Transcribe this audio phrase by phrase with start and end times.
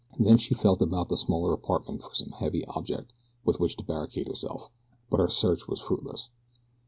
[0.19, 3.13] Then she felt about the smaller apartment for some heavy object
[3.45, 4.71] with which to barricade herself;
[5.11, 6.31] but her search was fruitless.